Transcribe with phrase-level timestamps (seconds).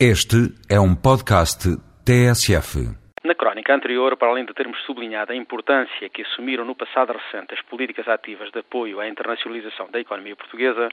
[0.00, 1.68] Este é um podcast
[2.04, 2.82] TSF.
[3.22, 7.54] Na crónica anterior, para além de termos sublinhado a importância que assumiram no passado recente
[7.54, 10.88] as políticas ativas de apoio à internacionalização da economia portuguesa,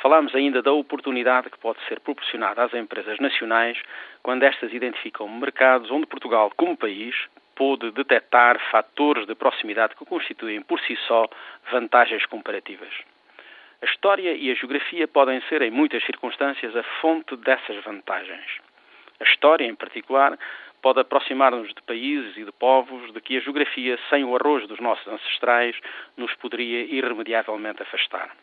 [0.00, 3.76] falámos ainda da oportunidade que pode ser proporcionada às empresas nacionais
[4.22, 7.16] quando estas identificam mercados onde Portugal, como país,
[7.56, 11.26] pôde detectar fatores de proximidade que constituem por si só
[11.72, 12.94] vantagens comparativas.
[13.80, 18.60] A história e a geografia podem ser, em muitas circunstâncias, a fonte dessas vantagens.
[19.20, 20.36] A história, em particular,
[20.82, 24.80] pode aproximar-nos de países e de povos de que a geografia, sem o arrojo dos
[24.80, 25.76] nossos ancestrais,
[26.16, 28.34] nos poderia irremediavelmente afastar.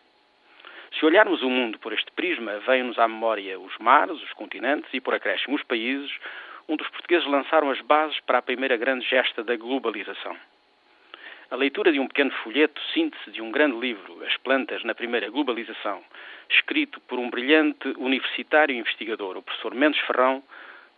[0.98, 5.02] Se olharmos o mundo por este prisma, vêm-nos à memória os mares, os continentes e,
[5.02, 6.11] por acréscimo, os países
[6.67, 10.38] onde os portugueses lançaram as bases para a primeira grande gesta da globalização.
[11.52, 15.30] A leitura de um pequeno folheto, síntese de um grande livro, As Plantas na Primeira
[15.30, 16.02] Globalização,
[16.49, 20.41] escrito por um brilhante universitário investigador, o professor Mendes Ferrão,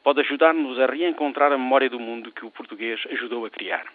[0.02, 3.88] pode ajudar-nos a reencontrar a memória do mundo que o português ajudou a criar.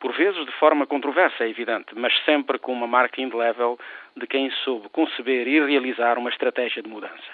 [0.00, 3.78] Por vezes de forma controversa, é evidente, mas sempre com uma marca indelével
[4.16, 7.30] de quem soube conceber e realizar uma estratégia de mudança.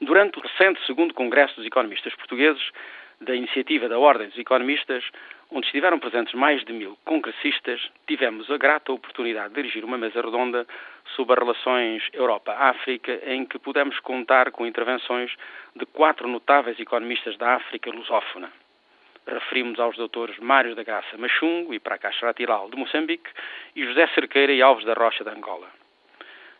[0.00, 2.62] Durante o recente segundo Congresso dos Economistas Portugueses,
[3.20, 5.04] da iniciativa da Ordem dos Economistas,
[5.50, 10.20] onde estiveram presentes mais de mil congressistas, tivemos a grata oportunidade de dirigir uma mesa
[10.20, 10.66] redonda
[11.14, 15.32] sobre as relações Europa-África, em que pudemos contar com intervenções
[15.74, 18.50] de quatro notáveis economistas da África lusófona.
[19.26, 23.28] Referimos aos doutores Mário da Graça Machungo e Prakash Ratilal de Moçambique
[23.74, 25.68] e José Cerqueira e Alves da Rocha de Angola.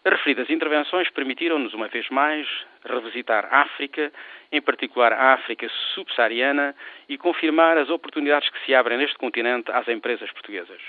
[0.06, 2.46] As referidas intervenções permitiram-nos, uma vez mais,
[2.84, 4.12] revisitar África,
[4.52, 6.76] em particular a África subsaariana,
[7.08, 10.80] e confirmar as oportunidades que se abrem neste continente às empresas portuguesas.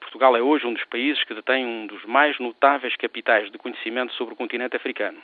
[0.00, 4.12] Portugal é hoje um dos países que detém um dos mais notáveis capitais de conhecimento
[4.14, 5.22] sobre o continente africano.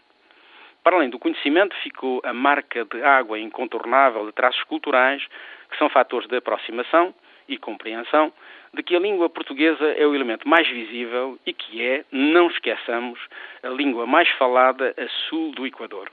[0.84, 5.27] Para além do conhecimento, ficou a marca de água incontornável de traços culturais,
[5.69, 7.12] que são fatores de aproximação
[7.49, 8.33] e compreensão
[8.75, 13.19] de que a língua portuguesa é o elemento mais visível e que é, não esqueçamos,
[13.63, 16.11] a língua mais falada a sul do Equador.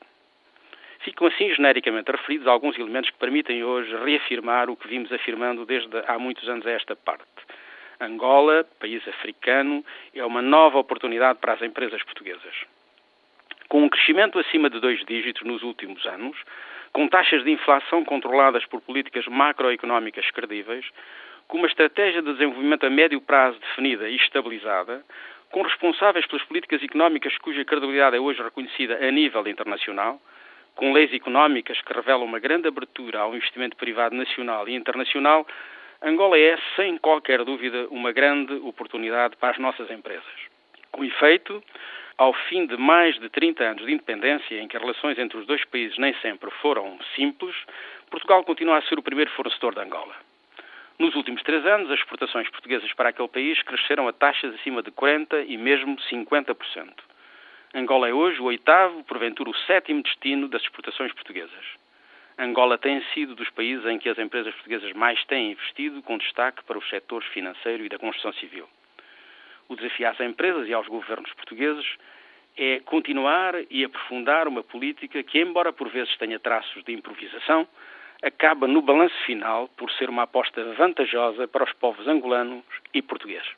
[1.00, 5.98] Ficam assim genericamente referidos alguns elementos que permitem hoje reafirmar o que vimos afirmando desde
[6.08, 7.26] há muitos anos a esta parte.
[8.00, 12.75] Angola, país africano, é uma nova oportunidade para as empresas portuguesas.
[13.70, 16.38] Com um crescimento acima de dois dígitos nos últimos anos,
[16.94, 20.86] com taxas de inflação controladas por políticas macroeconómicas credíveis,
[21.48, 25.04] com uma estratégia de desenvolvimento a médio prazo definida e estabilizada,
[25.52, 30.20] com responsáveis pelas políticas económicas cuja credibilidade é hoje reconhecida a nível internacional,
[30.76, 35.48] com leis económicas que revelam uma grande abertura ao investimento privado nacional e internacional,
[36.02, 40.24] Angola é, sem qualquer dúvida, uma grande oportunidade para as nossas empresas.
[40.92, 41.64] Com efeito,
[42.18, 45.46] ao fim de mais de 30 anos de independência, em que as relações entre os
[45.46, 47.56] dois países nem sempre foram simples,
[48.10, 50.16] Portugal continua a ser o primeiro fornecedor de Angola.
[50.98, 54.92] Nos últimos três anos, as exportações portuguesas para aquele país cresceram a taxas acima de
[54.92, 56.56] 40% e mesmo 50%.
[57.74, 61.66] Angola é hoje o oitavo, porventura o sétimo destino das exportações portuguesas.
[62.38, 66.64] Angola tem sido dos países em que as empresas portuguesas mais têm investido, com destaque
[66.64, 68.66] para os setores financeiro e da construção civil.
[69.68, 71.86] O desafio às empresas e aos governos portugueses
[72.58, 77.68] é continuar e aprofundar uma política que, embora por vezes tenha traços de improvisação,
[78.22, 83.50] acaba no balanço final por ser uma aposta vantajosa para os povos angolanos e portugueses.